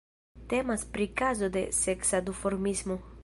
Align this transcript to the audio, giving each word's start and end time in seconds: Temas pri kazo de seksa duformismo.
Temas 0.53 0.85
pri 0.95 1.07
kazo 1.21 1.51
de 1.57 1.63
seksa 1.83 2.25
duformismo. 2.31 2.99